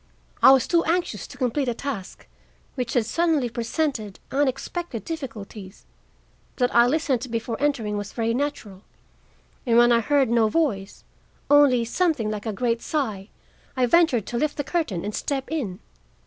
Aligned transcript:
I 0.41 0.49
was 0.51 0.65
too 0.67 0.83
anxious 0.85 1.27
to 1.27 1.37
complete 1.37 1.67
a 1.67 1.75
task 1.75 2.25
which 2.73 2.93
had 2.95 3.05
suddenly 3.05 3.49
presented 3.49 4.19
unexpected 4.31 5.05
difficulties. 5.05 5.85
That 6.55 6.73
I 6.73 6.87
listened 6.87 7.29
before 7.29 7.55
entering 7.61 7.97
was 7.97 8.11
very 8.11 8.33
natural, 8.33 8.81
and 9.63 9.77
when 9.77 9.91
I 9.91 9.99
heard 9.99 10.29
no 10.31 10.47
voice, 10.49 11.03
only 11.51 11.85
something 11.85 12.31
like 12.31 12.47
a 12.47 12.51
great 12.51 12.81
sigh, 12.81 13.29
I 13.77 13.85
ventured 13.85 14.25
to 14.25 14.37
lift 14.39 14.57
the 14.57 14.63
curtain 14.63 15.05
and 15.05 15.13
step 15.13 15.47
in. 15.51 15.77